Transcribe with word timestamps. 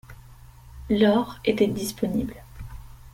L'or 0.89 1.27
était 1.45 1.67
disponible. 1.67 2.33